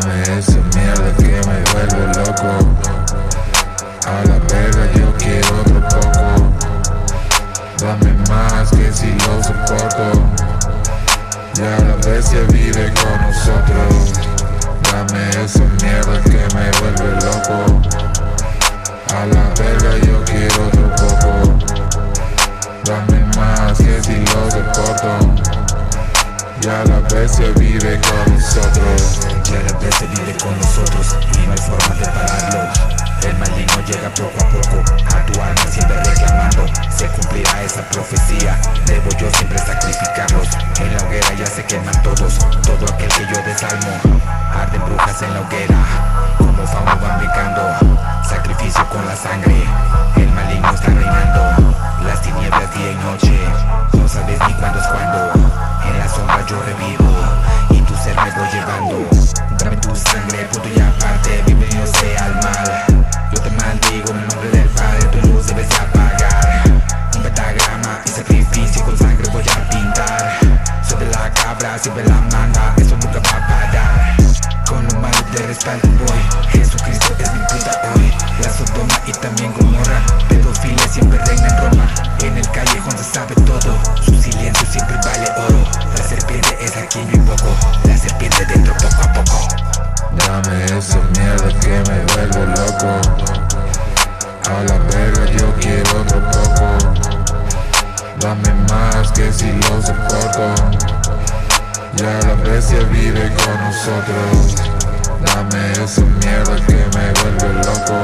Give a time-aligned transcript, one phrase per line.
[0.00, 2.50] Dame esa mierda que me vuelve loco.
[4.06, 6.26] A la verga yo quiero otro poco.
[7.80, 10.06] Dame más que si lo soporto.
[11.54, 14.12] Ya la bestia vive con nosotros.
[14.92, 17.27] Dame esa mierda que me vuelve loco.
[26.88, 29.20] La bestia vive con nosotros.
[29.44, 32.72] Ya la bestia vive con nosotros y no hay forma de pararlo.
[33.22, 34.82] El maligno llega poco a poco
[35.14, 36.66] a tu alma siempre reclamando.
[36.90, 38.58] Se cumplirá esa profecía.
[38.86, 40.48] Debo yo siempre sacrificarlos.
[40.80, 42.38] En la hoguera ya se queman todos.
[42.62, 44.20] Todo aquel que yo desalmo.
[44.54, 46.07] Arden brujas en la hoguera.
[71.78, 74.16] La siempre la manda, eso nunca va a parar.
[74.68, 78.12] Con lo malo de respaldo voy, Jesucristo es mi puta hoy.
[78.42, 81.88] La Sodoma y también Gomorra, pedofilia siempre reina en Roma.
[82.22, 85.64] En el callejón se sabe todo, su silencio siempre vale oro.
[86.60, 89.48] Es aquí yo invoco La serpiente dentro poco a poco.
[90.16, 92.90] Dame esa mierda que me vuelve loco.
[94.50, 96.66] A la verga yo quiero otro poco.
[98.18, 100.97] Dame más que si lo soporto
[101.96, 104.54] ya la bestia vive con nosotros.
[105.24, 107.98] Dame esa mierda que me vuelve loco.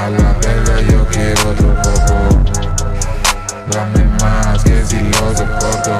[0.00, 2.16] A la verga yo quiero otro poco.
[3.70, 5.94] Dame más que si lo soporto.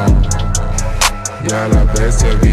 [1.47, 2.52] Ya la bestia vive